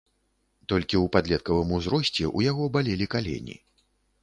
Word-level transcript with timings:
Толькі 0.71 0.95
ў 1.03 1.11
падлеткавым 1.17 1.75
узросце 1.77 2.25
ў 2.25 2.39
яго 2.51 2.63
балелі 2.79 3.11
калені. 3.15 3.55